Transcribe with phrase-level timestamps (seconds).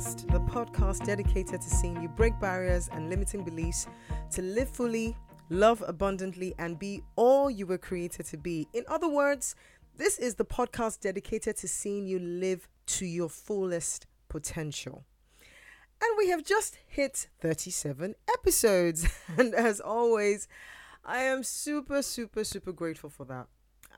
[0.00, 3.86] Podcast, the podcast dedicated to seeing you break barriers and limiting beliefs
[4.30, 5.14] to live fully,
[5.50, 8.66] love abundantly, and be all you were created to be.
[8.72, 9.54] In other words,
[9.98, 15.04] this is the podcast dedicated to seeing you live to your fullest potential.
[16.02, 19.06] And we have just hit 37 episodes.
[19.36, 20.48] And as always,
[21.04, 23.48] I am super, super, super grateful for that.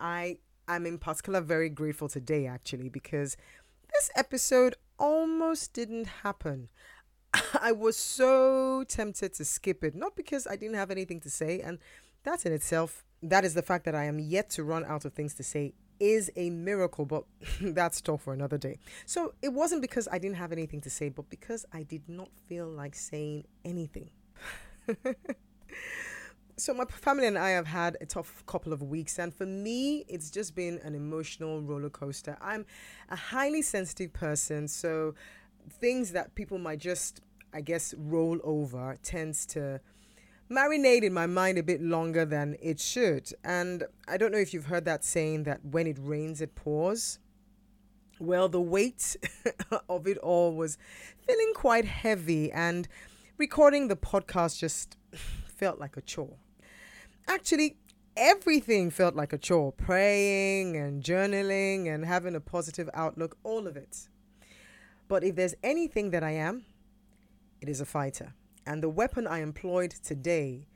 [0.00, 3.36] I am in particular very grateful today, actually, because
[4.02, 6.68] this episode almost didn't happen.
[7.60, 11.60] I was so tempted to skip it, not because I didn't have anything to say,
[11.60, 11.78] and
[12.24, 15.12] that in itself, that is the fact that I am yet to run out of
[15.12, 17.22] things to say is a miracle, but
[17.60, 18.80] that's talk for another day.
[19.06, 22.30] So it wasn't because I didn't have anything to say, but because I did not
[22.48, 24.10] feel like saying anything.
[26.56, 30.04] so my family and I have had a tough couple of weeks, and for me,
[30.08, 32.36] it's just been an emotional roller coaster.
[32.40, 32.66] I'm
[33.08, 35.14] a highly sensitive person, so
[35.70, 37.20] things that people might just,
[37.52, 39.80] I guess, roll over tends to
[40.50, 43.32] marinate in my mind a bit longer than it should.
[43.42, 47.18] And I don't know if you've heard that saying that when it rains, it pours.
[48.20, 49.16] Well, the weight
[49.88, 50.76] of it all was
[51.26, 52.86] feeling quite heavy, and
[53.38, 54.96] recording the podcast just
[55.62, 56.38] felt like a chore.
[57.28, 57.76] Actually,
[58.16, 63.76] everything felt like a chore praying and journaling and having a positive outlook, all of
[63.76, 64.08] it.
[65.06, 66.64] But if there's anything that I am,
[67.60, 68.34] it is a fighter.
[68.66, 70.66] And the weapon I employed today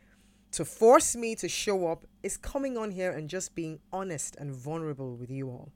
[0.52, 4.54] to force me to show up is coming on here and just being honest and
[4.54, 5.72] vulnerable with you all.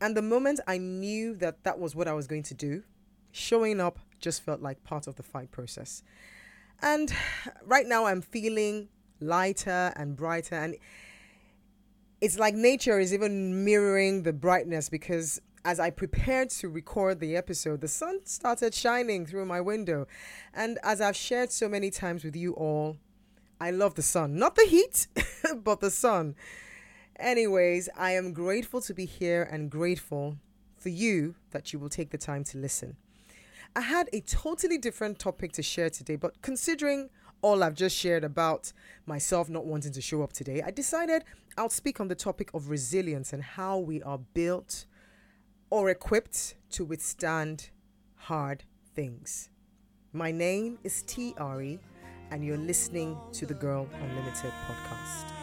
[0.00, 2.84] And the moment I knew that that was what I was going to do,
[3.32, 6.04] showing up just felt like part of the fight process.
[6.82, 7.12] And
[7.64, 8.88] right now I'm feeling
[9.20, 10.76] lighter and brighter and
[12.20, 17.36] it's like nature is even mirroring the brightness because as I prepared to record the
[17.36, 20.06] episode, the sun started shining through my window.
[20.54, 22.96] And as I've shared so many times with you all,
[23.60, 24.36] I love the sun.
[24.36, 25.06] Not the heat,
[25.64, 26.34] but the sun.
[27.16, 30.38] Anyways, I am grateful to be here and grateful
[30.76, 32.96] for you that you will take the time to listen.
[33.76, 37.08] I had a totally different topic to share today, but considering
[37.40, 38.72] all I've just shared about
[39.06, 41.24] myself not wanting to show up today, I decided
[41.56, 44.86] I'll speak on the topic of resilience and how we are built
[45.70, 47.70] or equipped to withstand
[48.16, 48.64] hard
[48.94, 49.50] things.
[50.12, 51.34] My name is T.
[51.38, 55.39] And you're listening to the Girl Unlimited podcast.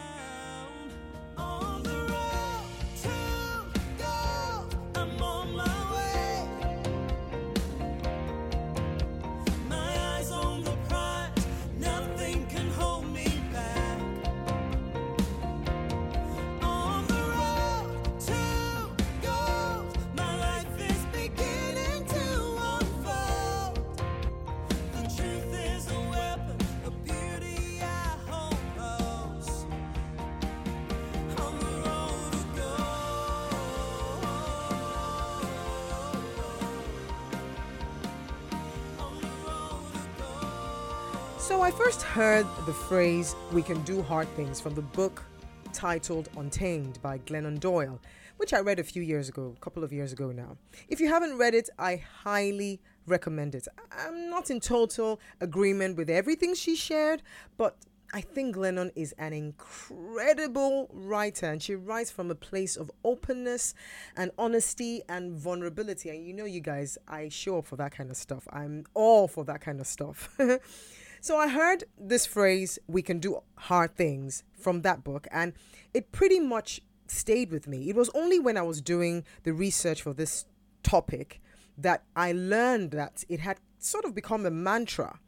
[41.48, 45.24] So I first heard the phrase, we can do hard things, from the book
[45.72, 47.98] titled Untamed by Glennon Doyle,
[48.36, 50.58] which I read a few years ago, a couple of years ago now.
[50.88, 53.66] If you haven't read it, I highly recommend it.
[53.90, 57.22] I'm not in total agreement with everything she shared,
[57.56, 57.78] but
[58.12, 63.74] I think Glennon is an incredible writer and she writes from a place of openness
[64.18, 66.10] and honesty and vulnerability.
[66.10, 68.46] And you know, you guys, I show up for that kind of stuff.
[68.52, 70.38] I'm all for that kind of stuff.
[71.20, 75.52] So I heard this phrase, we can do hard things, from that book, and
[75.94, 77.88] it pretty much stayed with me.
[77.88, 80.44] It was only when I was doing the research for this
[80.82, 81.40] topic
[81.78, 85.20] that I learned that it had sort of become a mantra.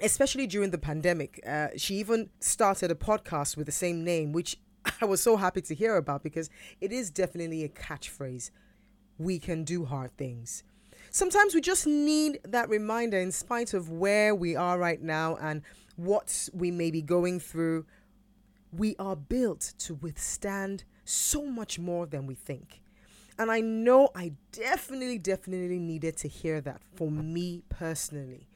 [0.00, 1.40] Especially during the pandemic.
[1.44, 4.56] Uh, she even started a podcast with the same name, which
[5.00, 6.48] I was so happy to hear about because
[6.80, 8.50] it is definitely a catchphrase.
[9.18, 10.62] We can do hard things.
[11.10, 15.62] Sometimes we just need that reminder in spite of where we are right now and
[15.96, 17.86] what we may be going through.
[18.72, 22.82] We are built to withstand so much more than we think.
[23.38, 28.48] And I know I definitely, definitely needed to hear that for me personally.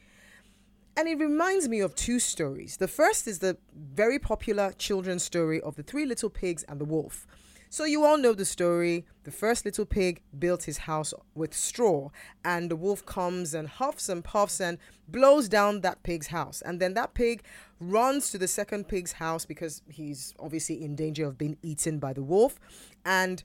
[0.96, 2.76] And it reminds me of two stories.
[2.76, 6.84] The first is the very popular children's story of the three little pigs and the
[6.84, 7.26] wolf.
[7.72, 9.06] So you all know the story.
[9.24, 12.10] The first little pig built his house with straw,
[12.44, 14.76] and the wolf comes and huffs and puffs and
[15.08, 16.60] blows down that pig's house.
[16.60, 17.42] And then that pig
[17.80, 22.12] runs to the second pig's house because he's obviously in danger of being eaten by
[22.12, 22.60] the wolf.
[23.06, 23.42] And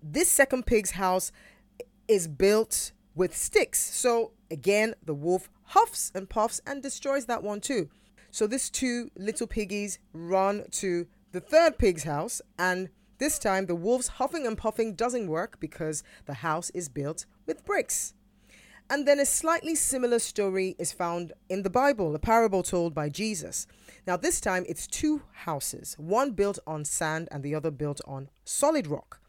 [0.00, 1.32] this second pig's house
[2.06, 3.80] is built with sticks.
[3.80, 7.90] So again, the wolf huffs and puffs and destroys that one too.
[8.30, 12.88] So these two little piggies run to the third pig's house, and
[13.18, 17.62] this time the wolf's huffing and puffing doesn't work because the house is built with
[17.62, 18.14] bricks.
[18.88, 23.10] And then a slightly similar story is found in the Bible, a parable told by
[23.10, 23.66] Jesus.
[24.06, 28.30] Now, this time it's two houses, one built on sand and the other built on
[28.46, 29.20] solid rock.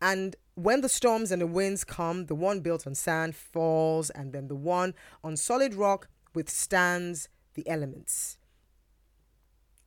[0.00, 4.32] And when the storms and the winds come, the one built on sand falls, and
[4.32, 8.38] then the one on solid rock withstands the elements.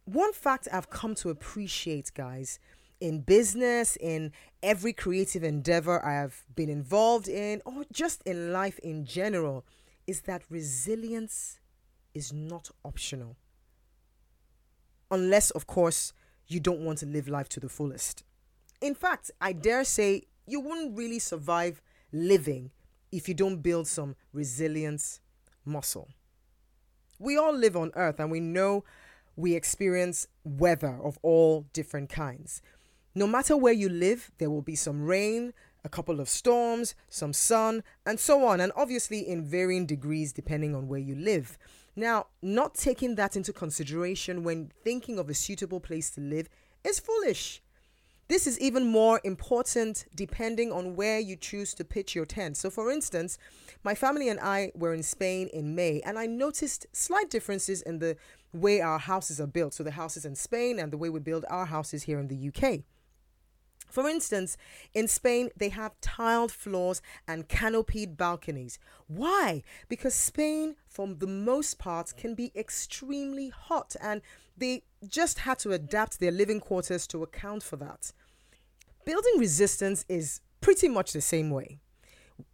[0.05, 2.59] One fact I've come to appreciate, guys,
[2.99, 8.79] in business, in every creative endeavor I have been involved in, or just in life
[8.79, 9.65] in general,
[10.05, 11.59] is that resilience
[12.13, 13.37] is not optional.
[15.09, 16.13] Unless, of course,
[16.47, 18.23] you don't want to live life to the fullest.
[18.81, 22.71] In fact, I dare say you wouldn't really survive living
[23.11, 25.21] if you don't build some resilience
[25.65, 26.09] muscle.
[27.19, 28.83] We all live on earth and we know
[29.35, 32.61] we experience weather of all different kinds.
[33.15, 35.53] No matter where you live, there will be some rain,
[35.83, 40.73] a couple of storms, some sun, and so on, and obviously in varying degrees depending
[40.75, 41.57] on where you live.
[41.95, 46.49] Now, not taking that into consideration when thinking of a suitable place to live
[46.83, 47.61] is foolish.
[48.29, 52.57] This is even more important depending on where you choose to pitch your tent.
[52.57, 53.37] So, for instance,
[53.83, 57.99] my family and I were in Spain in May, and I noticed slight differences in
[57.99, 58.15] the
[58.53, 59.73] way our houses are built.
[59.73, 62.47] So, the houses in Spain and the way we build our houses here in the
[62.49, 62.83] UK.
[63.93, 64.57] For instance,
[64.95, 68.79] in Spain, they have tiled floors and canopied balconies.
[69.05, 69.61] Why?
[69.87, 74.21] Because Spain, for the most part, can be extremely hot and
[74.57, 78.11] they just had to adapt their living quarters to account for that.
[79.05, 81.79] Building resistance is pretty much the same way.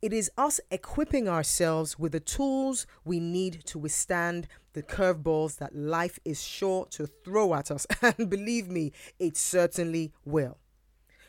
[0.01, 5.75] It is us equipping ourselves with the tools we need to withstand the curveballs that
[5.75, 7.85] life is sure to throw at us.
[8.01, 10.57] And believe me, it certainly will.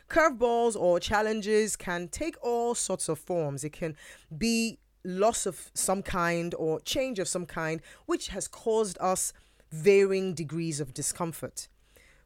[0.09, 3.63] Curveballs or challenges can take all sorts of forms.
[3.63, 3.95] It can
[4.37, 9.33] be loss of some kind or change of some kind, which has caused us
[9.71, 11.67] varying degrees of discomfort.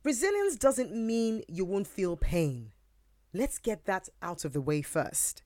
[0.03, 2.71] Resilience doesn't mean you won't feel pain.
[3.33, 5.43] Let's get that out of the way first.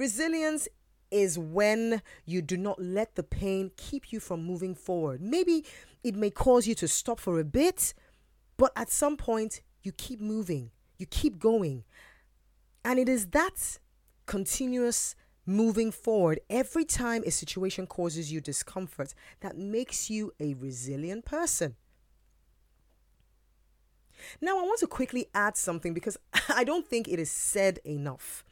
[0.00, 0.66] Resilience
[1.10, 5.20] is when you do not let the pain keep you from moving forward.
[5.20, 5.62] Maybe
[6.02, 7.92] it may cause you to stop for a bit,
[8.56, 11.84] but at some point, you keep moving, you keep going.
[12.82, 13.78] And it is that
[14.24, 21.26] continuous moving forward every time a situation causes you discomfort that makes you a resilient
[21.26, 21.76] person.
[24.40, 26.16] Now, I want to quickly add something because
[26.48, 28.44] I don't think it is said enough.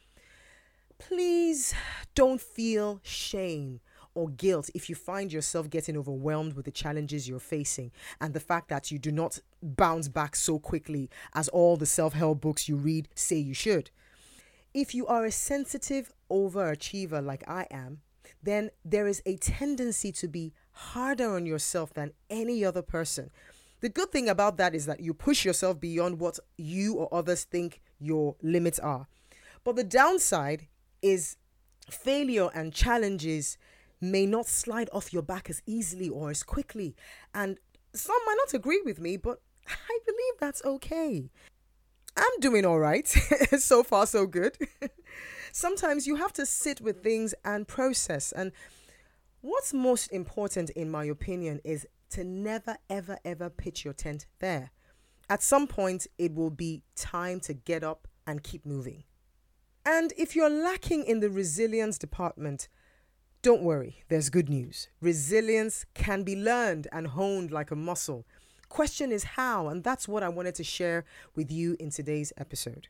[0.98, 1.74] Please
[2.14, 3.80] don't feel shame
[4.14, 8.40] or guilt if you find yourself getting overwhelmed with the challenges you're facing and the
[8.40, 12.68] fact that you do not bounce back so quickly as all the self help books
[12.68, 13.90] you read say you should.
[14.74, 18.00] If you are a sensitive overachiever like I am,
[18.42, 23.30] then there is a tendency to be harder on yourself than any other person.
[23.80, 27.44] The good thing about that is that you push yourself beyond what you or others
[27.44, 29.06] think your limits are.
[29.64, 30.66] But the downside
[31.02, 31.36] is
[31.90, 33.58] failure and challenges
[34.00, 36.94] may not slide off your back as easily or as quickly.
[37.34, 37.58] And
[37.92, 41.30] some might not agree with me, but I believe that's okay.
[42.16, 43.06] I'm doing all right.
[43.58, 44.56] so far, so good.
[45.52, 48.32] Sometimes you have to sit with things and process.
[48.32, 48.52] And
[49.40, 54.70] what's most important, in my opinion, is to never, ever, ever pitch your tent there.
[55.30, 59.04] At some point, it will be time to get up and keep moving.
[59.90, 62.68] And if you're lacking in the resilience department,
[63.40, 64.88] don't worry, there's good news.
[65.00, 68.26] Resilience can be learned and honed like a muscle.
[68.68, 72.88] Question is how, and that's what I wanted to share with you in today's episode.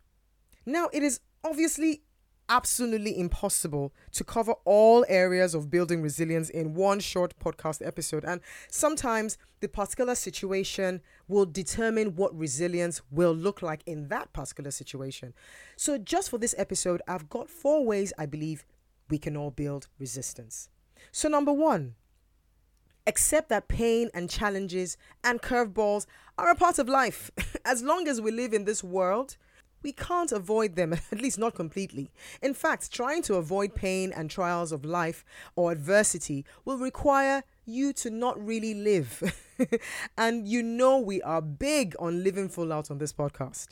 [0.66, 2.02] Now, it is obviously
[2.48, 8.24] absolutely impossible to cover all areas of building resilience in one short podcast episode.
[8.24, 8.40] And
[8.70, 15.34] sometimes the particular situation will determine what resilience will look like in that particular situation.
[15.76, 18.64] So, just for this episode, I've got four ways I believe
[19.10, 20.68] we can all build resistance.
[21.12, 21.94] So, number one,
[23.06, 27.30] accept that pain and challenges and curveballs are a part of life.
[27.64, 29.36] as long as we live in this world,
[29.82, 32.10] we can't avoid them, at least not completely.
[32.42, 35.24] In fact, trying to avoid pain and trials of life
[35.56, 39.34] or adversity will require you to not really live.
[40.18, 43.68] and you know, we are big on living full out on this podcast.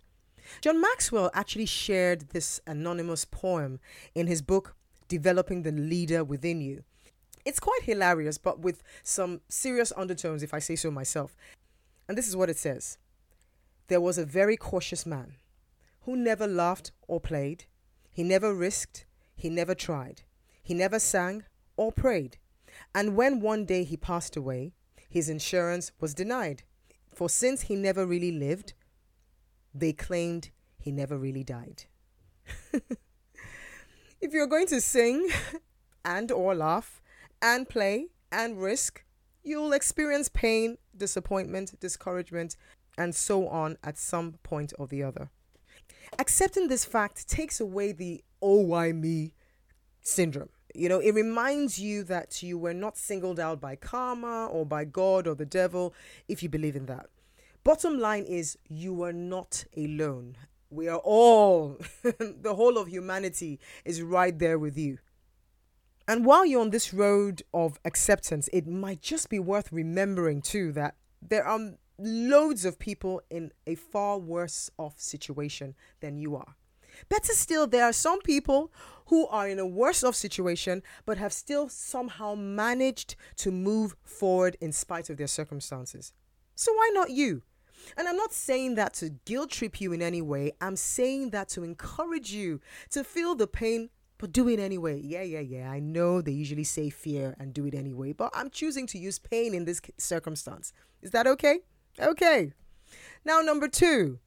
[0.60, 3.80] John Maxwell actually shared this anonymous poem
[4.14, 4.76] in his book,
[5.08, 6.84] developing the leader within you.
[7.44, 11.36] It's quite hilarious, but with some serious undertones, if I say so myself.
[12.08, 12.98] And this is what it says
[13.88, 15.34] There was a very cautious man
[16.06, 17.64] who never laughed or played,
[18.12, 20.22] he never risked, he never tried,
[20.62, 21.42] he never sang
[21.76, 22.38] or prayed.
[22.94, 24.72] And when one day he passed away,
[25.10, 26.62] his insurance was denied.
[27.12, 28.72] For since he never really lived,
[29.74, 31.84] they claimed he never really died.
[32.72, 35.28] if you're going to sing
[36.04, 37.02] and or laugh
[37.42, 39.04] and play and risk,
[39.42, 42.56] you'll experience pain, disappointment, discouragement,
[42.96, 45.30] and so on at some point or the other.
[46.18, 49.32] Accepting this fact takes away the oh why me
[50.02, 50.48] syndrome.
[50.74, 54.84] You know, it reminds you that you were not singled out by karma or by
[54.84, 55.94] God or the devil
[56.28, 57.06] if you believe in that.
[57.64, 60.36] Bottom line is, you are not alone.
[60.70, 64.98] We are all, the whole of humanity is right there with you.
[66.06, 70.70] And while you're on this road of acceptance, it might just be worth remembering too
[70.72, 76.56] that there are loads of people in a far worse off situation than you are.
[77.08, 78.72] Better still, there are some people
[79.06, 84.56] who are in a worse off situation but have still somehow managed to move forward
[84.60, 86.12] in spite of their circumstances.
[86.54, 87.42] So why not you?
[87.96, 90.52] And I'm not saying that to guilt trip you in any way.
[90.60, 92.60] I'm saying that to encourage you
[92.90, 95.00] to feel the pain, but do it anyway.
[95.04, 95.70] Yeah, yeah, yeah.
[95.70, 99.18] I know they usually say fear and do it anyway, but I'm choosing to use
[99.18, 100.72] pain in this circumstance.
[101.02, 101.60] Is that okay?
[102.00, 102.52] Okay.
[103.24, 104.18] Now, number two,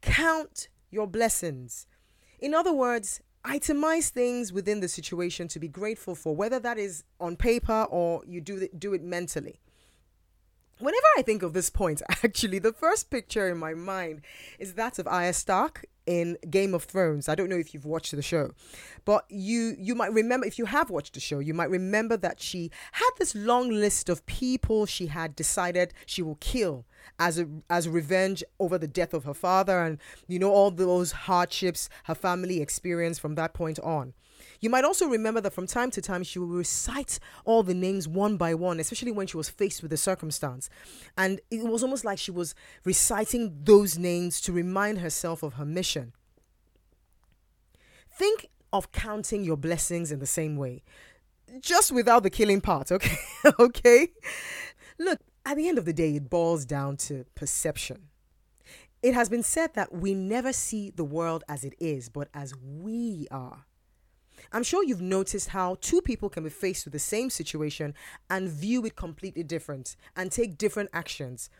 [0.00, 1.86] count your blessings.
[2.38, 7.04] In other words, itemize things within the situation to be grateful for, whether that is
[7.20, 9.60] on paper or you do it, do it mentally
[10.80, 14.22] whenever I think of this point, actually, the first picture in my mind
[14.58, 17.28] is that of Arya Stark in Game of Thrones.
[17.28, 18.52] I don't know if you've watched the show,
[19.04, 22.40] but you you might remember if you have watched the show, you might remember that
[22.40, 26.84] she had this long list of people she had decided she will kill
[27.18, 31.12] as a as revenge over the death of her father and you know all those
[31.12, 34.14] hardships her family experienced from that point on.
[34.60, 38.06] You might also remember that from time to time she would recite all the names
[38.06, 40.68] one by one, especially when she was faced with the circumstance.
[41.16, 45.64] And it was almost like she was reciting those names to remind herself of her
[45.64, 46.12] mission.
[48.12, 50.82] Think of counting your blessings in the same way,
[51.60, 53.16] just without the killing part, okay?
[53.58, 54.08] okay?
[54.98, 58.08] Look, at the end of the day, it boils down to perception.
[59.02, 62.54] It has been said that we never see the world as it is, but as
[62.54, 63.64] we are.
[64.52, 67.94] I'm sure you've noticed how two people can be faced with the same situation
[68.28, 71.50] and view it completely different and take different actions.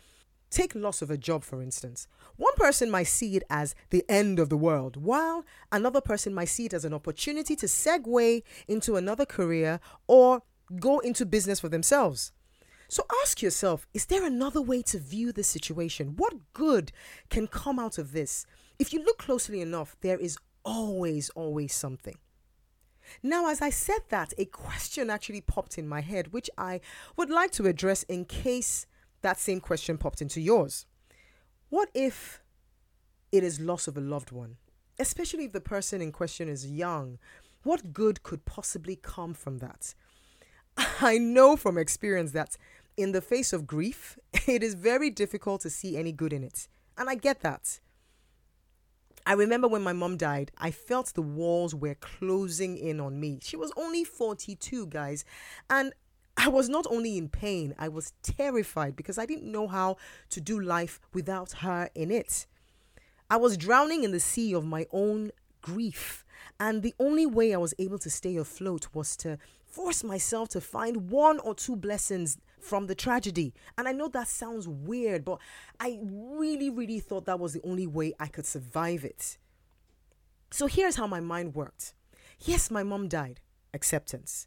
[0.51, 2.09] Take loss of a job, for instance.
[2.37, 6.49] One person might see it as the end of the world, while another person might
[6.49, 10.43] see it as an opportunity to segue into another career or
[10.81, 12.33] go into business for themselves.
[12.89, 16.15] So ask yourself is there another way to view this situation?
[16.17, 16.91] What good
[17.29, 18.45] can come out of this?
[18.81, 22.17] If you look closely enough, there is always, always something.
[23.23, 26.81] Now, as I said that, a question actually popped in my head, which I
[27.17, 28.87] would like to address in case
[29.23, 30.87] that same question popped into yours.
[31.69, 32.41] What if
[33.33, 34.57] it is loss of a loved one,
[34.99, 37.19] especially if the person in question is young?
[37.63, 39.95] What good could possibly come from that?
[41.01, 42.57] I know from experience that
[42.97, 46.69] in the face of grief, it is very difficult to see any good in it.
[46.97, 47.81] And I get that.
[49.27, 53.39] I remember when my mom died, I felt the walls were closing in on me.
[53.43, 55.25] She was only 42, guys.
[55.69, 55.93] And
[56.37, 59.99] I was not only in pain, I was terrified because I didn't know how
[60.31, 62.47] to do life without her in it.
[63.29, 66.25] I was drowning in the sea of my own grief.
[66.59, 70.61] And the only way I was able to stay afloat was to force myself to
[70.61, 73.55] find one or two blessings from the tragedy.
[73.77, 75.39] And I know that sounds weird, but
[75.79, 79.39] I really, really thought that was the only way I could survive it.
[80.51, 81.95] So here's how my mind worked.
[82.41, 83.41] Yes, my mom died.
[83.73, 84.47] Acceptance.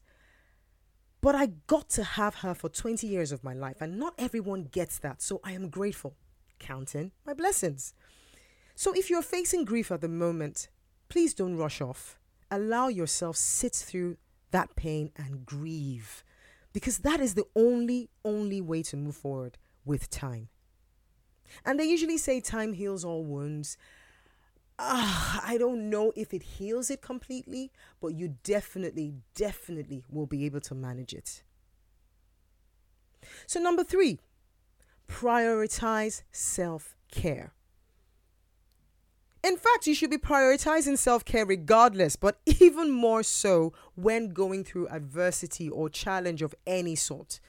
[1.21, 4.63] But I got to have her for 20 years of my life, and not everyone
[4.63, 5.21] gets that.
[5.21, 6.15] So I am grateful.
[6.59, 7.93] Counting my blessings.
[8.75, 10.67] So if you're facing grief at the moment,
[11.09, 12.17] please don't rush off.
[12.51, 14.17] Allow yourself sit through
[14.51, 16.23] that pain and grieve
[16.73, 20.49] because that is the only, only way to move forward with time.
[21.63, 23.77] And they usually say time heals all wounds.
[24.79, 30.45] Uh, I don't know if it heals it completely, but you definitely, definitely will be
[30.45, 31.43] able to manage it.
[33.45, 34.19] So, number three,
[35.07, 37.53] prioritize self care.
[39.43, 44.63] In fact, you should be prioritizing self care regardless, but even more so when going
[44.63, 47.39] through adversity or challenge of any sort.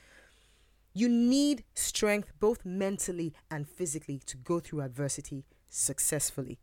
[0.92, 6.58] You need strength both mentally and physically to go through adversity successfully.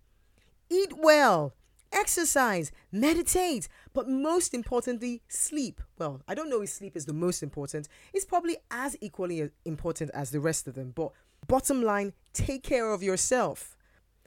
[0.70, 1.54] Eat well,
[1.92, 5.82] exercise, meditate, but most importantly, sleep.
[5.98, 7.90] Well, I don't know if sleep is the most important.
[8.14, 11.12] It's probably as equally important as the rest of them, but
[11.48, 13.76] bottom line, take care of yourself.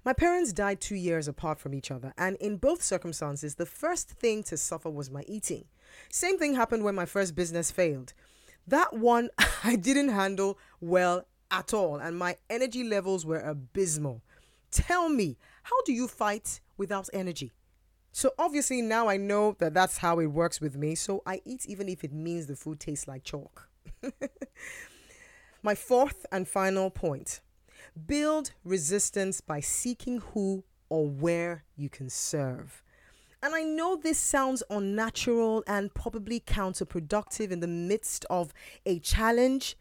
[0.04, 4.10] My parents died two years apart from each other, and in both circumstances, the first
[4.10, 5.64] thing to suffer was my eating.
[6.10, 8.12] Same thing happened when my first business failed.
[8.66, 9.30] That one
[9.64, 14.20] I didn't handle well at all, and my energy levels were abysmal.
[14.70, 17.52] Tell me, how do you fight without energy?
[18.12, 21.64] So, obviously, now I know that that's how it works with me, so I eat
[21.66, 23.70] even if it means the food tastes like chalk.
[25.62, 27.40] my fourth and final point
[28.06, 32.82] build resistance by seeking who or where you can serve.
[33.42, 38.54] And I know this sounds unnatural and probably counterproductive in the midst of
[38.86, 39.76] a challenge.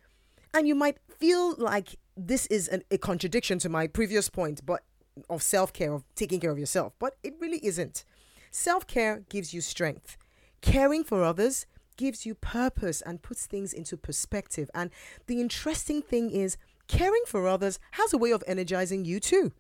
[0.53, 4.83] And you might feel like this is an, a contradiction to my previous point, but
[5.29, 8.03] of self-care, of taking care of yourself, but it really isn't.
[8.51, 10.17] Self-care gives you strength.
[10.61, 11.65] Caring for others
[11.95, 14.69] gives you purpose and puts things into perspective.
[14.73, 14.89] And
[15.27, 19.51] the interesting thing is caring for others has a way of energizing you too.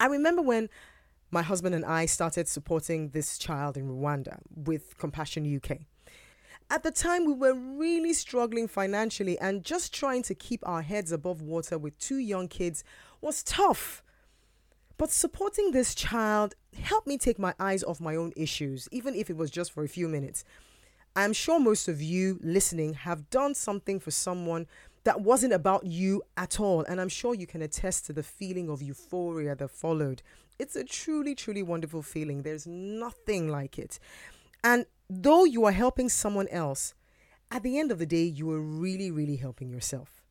[0.00, 0.68] I remember when
[1.30, 5.80] my husband and I started supporting this child in Rwanda with Compassion UK.
[6.70, 11.12] At the time, we were really struggling financially, and just trying to keep our heads
[11.12, 12.84] above water with two young kids
[13.22, 14.02] was tough.
[14.98, 19.30] But supporting this child helped me take my eyes off my own issues, even if
[19.30, 20.44] it was just for a few minutes.
[21.16, 24.66] I'm sure most of you listening have done something for someone
[25.04, 28.68] that wasn't about you at all, and I'm sure you can attest to the feeling
[28.68, 30.22] of euphoria that followed.
[30.58, 32.42] It's a truly, truly wonderful feeling.
[32.42, 33.98] There's nothing like it.
[34.64, 36.94] And though you are helping someone else,
[37.50, 40.22] at the end of the day, you are really, really helping yourself.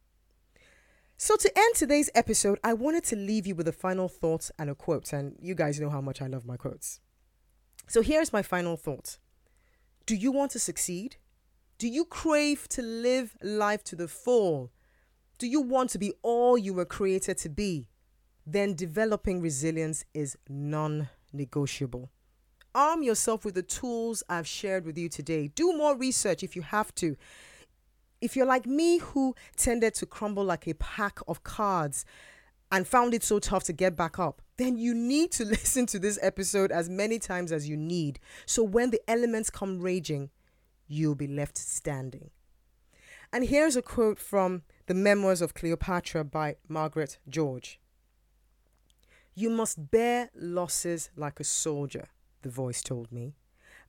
[1.18, 4.70] So, to end today's episode, I wanted to leave you with a final thought and
[4.70, 5.14] a quote.
[5.14, 7.00] And you guys know how much I love my quotes.
[7.88, 9.18] So, here's my final thought
[10.06, 11.16] Do you want to succeed?
[11.80, 14.72] Do you crave to live life to the full?
[15.38, 17.88] Do you want to be all you were created to be?
[18.48, 22.10] Then developing resilience is non negotiable.
[22.74, 25.50] Arm yourself with the tools I've shared with you today.
[25.50, 27.16] Do more research if you have to.
[28.22, 32.06] If you're like me, who tended to crumble like a pack of cards
[32.72, 36.00] and found it so tough to get back up, then you need to listen to
[36.00, 38.20] this episode as many times as you need.
[38.48, 40.32] So when the elements come raging,
[40.88, 42.32] you'll be left standing.
[43.32, 47.80] And here's a quote from The Memoirs of Cleopatra by Margaret George
[49.36, 52.10] You must bear losses like a soldier
[52.42, 53.36] the voice told me,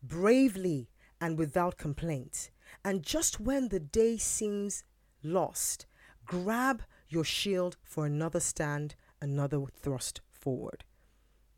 [0.02, 0.88] bravely
[1.20, 2.50] and without complaint.
[2.84, 4.84] And just when the day seems
[5.22, 5.86] lost,
[6.26, 10.84] grab your shield for another stand, another thrust forward.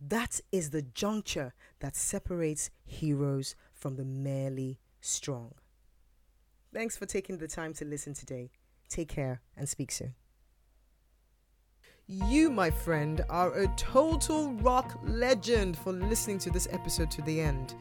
[0.01, 5.55] That is the juncture that separates heroes from the merely strong.
[6.73, 8.51] Thanks for taking the time to listen today.
[8.89, 10.15] Take care and speak soon.
[12.07, 17.41] You, my friend, are a total rock legend for listening to this episode to the
[17.41, 17.75] end.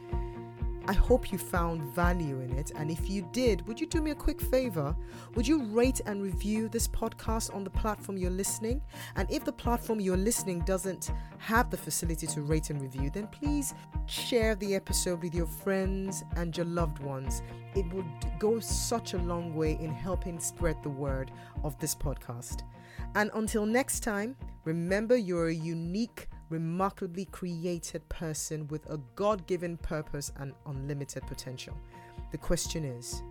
[0.86, 2.72] I hope you found value in it.
[2.74, 4.96] And if you did, would you do me a quick favor?
[5.34, 8.80] Would you rate and review this podcast on the platform you're listening?
[9.16, 13.28] And if the platform you're listening doesn't have the facility to rate and review, then
[13.28, 13.74] please
[14.06, 17.42] share the episode with your friends and your loved ones.
[17.74, 18.06] It would
[18.38, 21.30] go such a long way in helping spread the word
[21.62, 22.62] of this podcast.
[23.14, 29.76] And until next time, remember you're a unique, remarkably created person with a God given
[29.78, 31.74] purpose and unlimited potential.
[32.32, 33.22] The question is,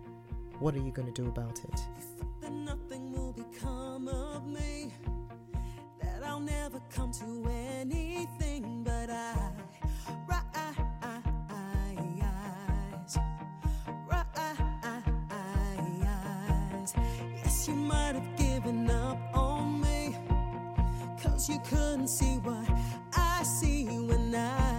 [0.58, 1.80] what are you going to do about it?
[21.48, 22.68] You couldn't see what
[23.40, 24.69] I see you I.